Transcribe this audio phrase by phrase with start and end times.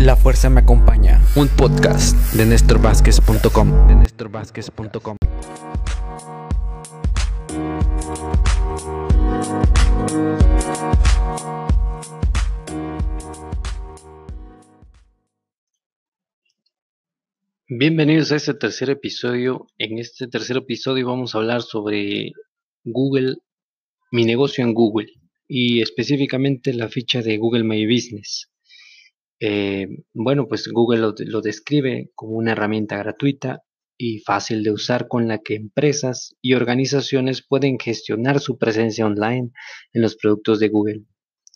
[0.00, 1.20] La fuerza me acompaña.
[1.36, 3.86] Un podcast de NéstorVázquez.com.
[3.86, 5.18] De NéstorVázquez.com.
[17.68, 19.66] Bienvenidos a este tercer episodio.
[19.76, 22.32] En este tercer episodio vamos a hablar sobre
[22.84, 23.36] Google,
[24.10, 25.12] mi negocio en Google
[25.46, 28.50] y específicamente la ficha de Google My Business.
[29.40, 33.62] Eh, bueno, pues Google lo, describe como una herramienta gratuita
[33.96, 39.50] y fácil de usar con la que empresas y organizaciones pueden gestionar su presencia online
[39.94, 41.04] en los productos de Google,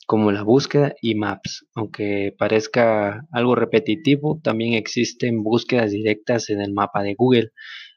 [0.06, 1.66] como la búsqueda y Maps.
[1.74, 7.50] Aunque parezca algo repetitivo, también existen búsquedas directas en el mapa de Google.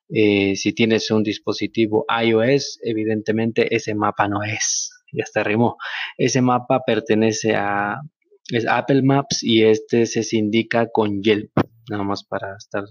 [0.10, 5.78] Eh, si tienes un dispositivo iOS, evidentemente ese mapa no es, ya está rimó.
[6.18, 8.02] Ese mapa pertenece a
[8.50, 11.52] es Apple Maps y este se indica con Yelp,
[11.90, 12.84] nada más para estar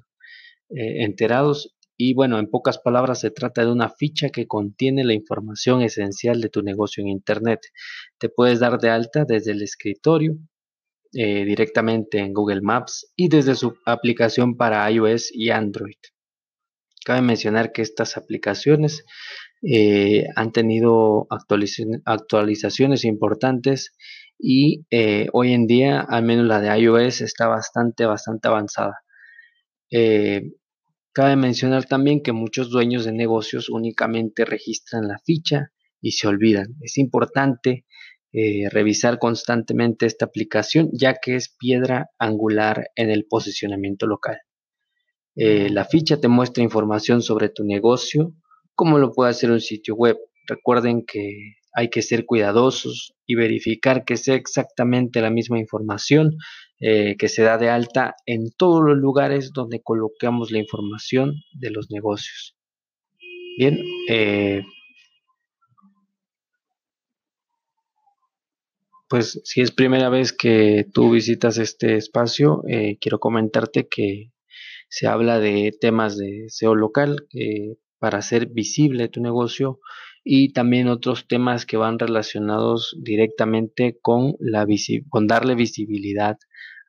[0.71, 1.75] eh, enterados.
[1.99, 6.43] Y bueno, en pocas palabras, se trata de una ficha que contiene la información esencial
[6.43, 7.61] de tu negocio en Internet.
[8.19, 10.37] Te puedes dar de alta desde el escritorio,
[11.15, 15.97] eh, directamente en Google Maps y desde su aplicación para iOS y Android.
[17.07, 19.05] Cabe mencionar que estas aplicaciones
[19.63, 23.93] eh, han tenido actualizaciones importantes
[24.39, 29.01] y eh, hoy en día al menos la de iOS está bastante bastante avanzada.
[29.91, 30.53] Eh,
[31.13, 36.77] cabe mencionar también que muchos dueños de negocios únicamente registran la ficha y se olvidan.
[36.81, 37.87] Es importante
[38.33, 44.39] eh, revisar constantemente esta aplicación ya que es piedra angular en el posicionamiento local.
[45.39, 48.33] La ficha te muestra información sobre tu negocio
[48.77, 50.17] como lo puede hacer un sitio web.
[50.47, 56.39] Recuerden que hay que ser cuidadosos y verificar que sea exactamente la misma información
[56.81, 61.71] eh, que se da de alta en todos los lugares donde coloquemos la información de
[61.71, 62.57] los negocios.
[63.59, 63.79] Bien,
[64.09, 64.65] eh,
[69.11, 74.33] pues si es primera vez que tú visitas este espacio, eh, quiero comentarte que
[74.89, 77.27] se habla de temas de SEO local
[77.99, 79.79] para hacer visible tu negocio
[80.29, 84.67] y también otros temas que van relacionados directamente con, la
[85.09, 86.37] con darle visibilidad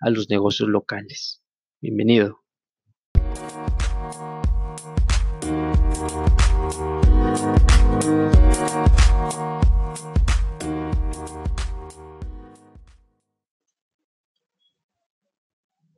[0.02, 1.44] a los negocios locales.
[1.80, 2.40] Bienvenido.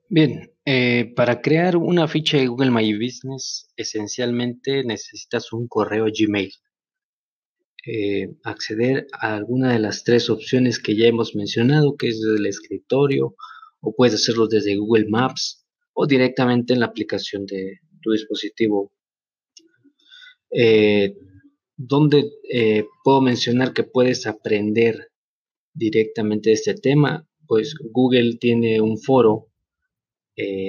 [0.09, 6.51] Bien, eh, para crear una ficha de Google My Business, esencialmente necesitas un correo Gmail.
[7.91, 12.37] Eh, acceder a alguna de las tres opciones que ya hemos mencionado, que es desde
[12.37, 13.35] el escritorio,
[13.81, 18.91] o puedes hacerlo desde Google Maps o directamente en la aplicación de tu dispositivo.
[20.51, 21.15] Eh,
[21.75, 25.09] donde eh, puedo mencionar que puedes aprender
[25.73, 29.47] directamente este tema, pues Google tiene un foro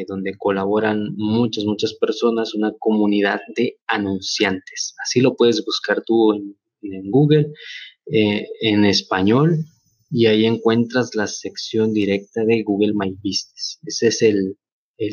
[0.09, 4.97] donde colaboran muchas, muchas personas, una comunidad de anunciantes.
[5.01, 7.53] Así lo puedes buscar tú en en Google
[8.07, 9.65] eh, en español
[10.11, 13.79] y ahí encuentras la sección directa de Google My Business.
[13.85, 14.57] Ese es el,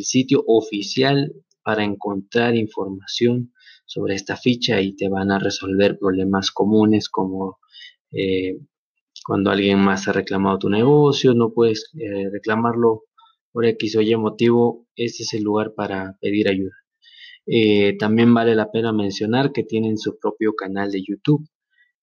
[0.03, 1.31] sitio oficial
[1.63, 3.53] para encontrar información
[3.85, 7.57] sobre esta ficha y te van a resolver problemas comunes como
[8.11, 8.57] eh,
[9.25, 13.03] cuando alguien más ha reclamado tu negocio, no puedes eh, reclamarlo
[13.53, 16.75] por X o Y motivo, este es el lugar para pedir ayuda.
[17.97, 21.47] también vale la pena mencionar que tienen su propio canal de YouTube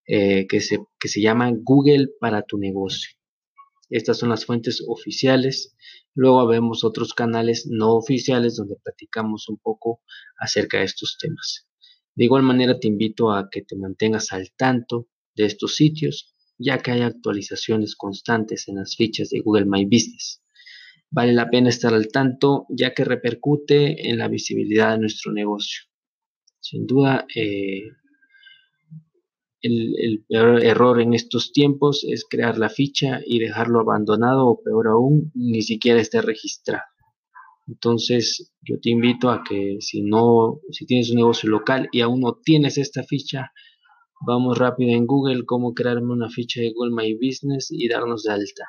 [0.07, 3.11] eh, que, se, que se llama Google para tu negocio.
[3.91, 5.77] Estas son las fuentes oficiales.
[6.15, 10.01] Luego vemos otros canales no oficiales donde platicamos un poco
[10.39, 11.69] acerca de estos temas.
[12.15, 16.79] De igual manera te invito a que te mantengas al tanto de estos sitios, ya
[16.79, 20.43] que hay actualizaciones constantes en las fichas de Google My Business.
[21.11, 25.83] Vale la pena estar al tanto, ya que repercute en la visibilidad de nuestro negocio.
[26.61, 27.83] Sin duda, eh,
[29.65, 34.89] el, peor error en estos tiempos es crear la ficha y dejarlo abandonado o peor
[34.89, 36.85] aún, ni siquiera esté registrado.
[37.67, 42.21] Entonces, yo te invito a que si no, si tienes un negocio local y aún
[42.21, 43.53] no tienes esta ficha,
[44.27, 48.33] vamos rápido en Google cómo crearme una ficha de Google My Business y darnos de
[48.33, 48.65] alta.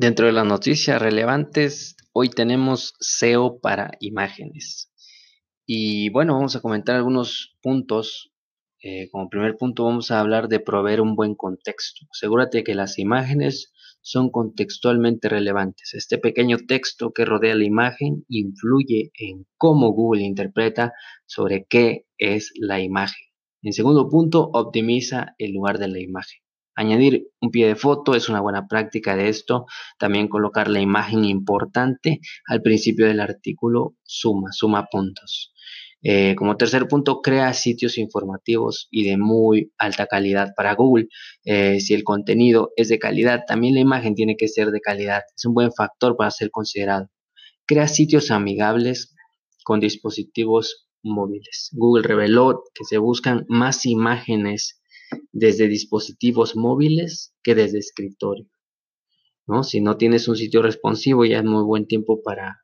[0.00, 4.90] Dentro de las noticias relevantes, hoy tenemos SEO para imágenes.
[5.66, 8.32] Y bueno, vamos a comentar algunos puntos.
[8.82, 12.06] Eh, como primer punto vamos a hablar de proveer un buen contexto.
[12.10, 15.92] Asegúrate que las imágenes son contextualmente relevantes.
[15.92, 20.94] Este pequeño texto que rodea la imagen influye en cómo Google interpreta
[21.26, 23.26] sobre qué es la imagen.
[23.60, 26.40] En segundo punto, optimiza el lugar de la imagen.
[26.74, 29.66] Añadir un pie de foto es una buena práctica de esto.
[29.98, 35.52] También colocar la imagen importante al principio del artículo suma, suma puntos.
[36.02, 41.08] Eh, como tercer punto, crea sitios informativos y de muy alta calidad para Google.
[41.44, 45.22] Eh, si el contenido es de calidad, también la imagen tiene que ser de calidad.
[45.36, 47.10] Es un buen factor para ser considerado.
[47.66, 49.14] Crea sitios amigables
[49.64, 51.68] con dispositivos móviles.
[51.72, 54.79] Google reveló que se buscan más imágenes
[55.32, 58.46] desde dispositivos móviles que desde escritorio.
[59.46, 59.64] ¿no?
[59.64, 62.62] Si no tienes un sitio responsivo, ya es muy buen tiempo para,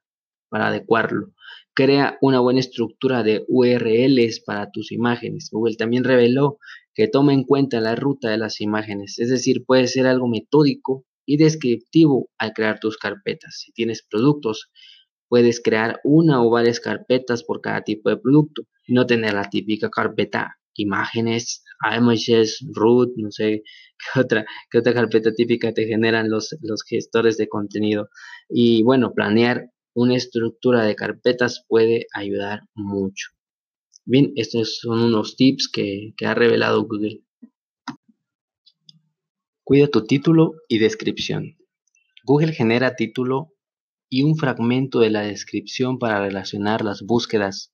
[0.49, 1.33] para adecuarlo.
[1.75, 5.49] Crea una buena estructura de URLs para tus imágenes.
[5.51, 6.59] Google también reveló
[6.95, 11.05] que toma en cuenta la ruta de las imágenes, es decir, puede ser algo metódico
[11.27, 13.61] y descriptivo al crear tus carpetas.
[13.61, 14.71] Si tienes productos,
[15.29, 19.51] puedes crear una o varias carpetas por cada tipo de producto y no tener la
[19.51, 21.65] típica carpeta imágenes,
[21.97, 23.63] images, root, no sé
[24.15, 28.09] qué otra, qué otra carpeta típica te generan los, los gestores de contenido.
[28.49, 33.31] Y bueno, planear una estructura de carpetas puede ayudar mucho.
[34.05, 37.23] Bien, estos son unos tips que, que ha revelado Google.
[39.65, 41.57] Cuida tu título y descripción.
[42.25, 43.53] Google genera título
[44.09, 47.73] y un fragmento de la descripción para relacionar las búsquedas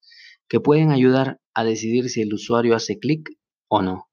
[0.49, 3.31] que pueden ayudar a decidir si el usuario hace clic
[3.69, 4.09] o no.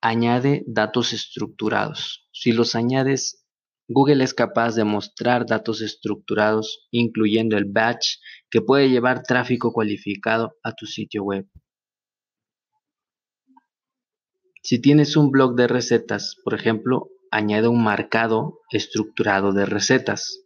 [0.00, 2.28] Añade datos estructurados.
[2.32, 3.46] Si los añades,
[3.88, 8.16] Google es capaz de mostrar datos estructurados, incluyendo el batch,
[8.50, 11.46] que puede llevar tráfico cualificado a tu sitio web.
[14.62, 20.41] Si tienes un blog de recetas, por ejemplo, añade un marcado estructurado de recetas.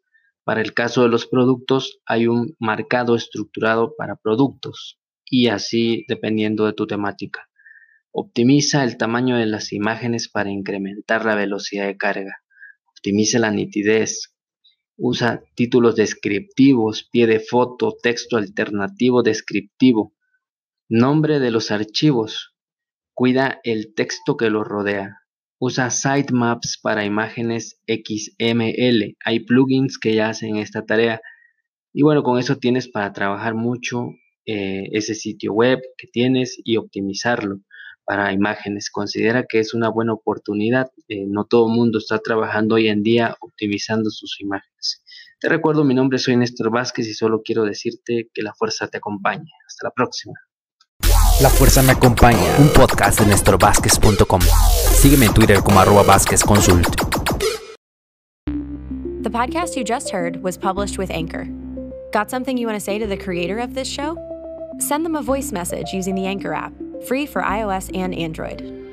[0.47, 6.67] Para el caso de los productos hay un marcado estructurado para productos y así dependiendo
[6.67, 7.49] de tu temática.
[8.13, 12.37] Optimiza el tamaño de las imágenes para incrementar la velocidad de carga.
[12.87, 14.37] Optimiza la nitidez.
[14.97, 20.15] Usa títulos descriptivos, pie de foto, texto alternativo descriptivo.
[20.89, 22.55] Nombre de los archivos.
[23.15, 25.26] Cuida el texto que los rodea.
[25.59, 29.17] Usa sitemaps para imágenes XML.
[29.25, 31.21] Hay plugins que ya hacen esta tarea.
[31.93, 34.11] Y bueno, con eso tienes para trabajar mucho
[34.45, 37.61] eh, ese sitio web que tienes y optimizarlo
[38.05, 38.91] para imágenes.
[38.91, 40.91] Considera que es una buena oportunidad.
[41.09, 45.03] Eh, no todo el mundo está trabajando hoy en día optimizando sus imágenes.
[45.41, 48.99] Te recuerdo, mi nombre soy Néstor Vázquez y solo quiero decirte que la fuerza te
[48.99, 49.51] acompañe.
[49.67, 50.35] Hasta la próxima.
[51.41, 53.37] La Fuerza Me Acompaña, un podcast de.
[54.95, 56.97] Sígueme en Twitter como arroba Vázquez Consult.
[59.23, 61.47] The podcast you just heard was published with Anchor.
[62.11, 64.17] Got something you want to say to the creator of this show?
[64.79, 66.73] Send them a voice message using the Anchor app,
[67.07, 68.86] free for iOS and Android.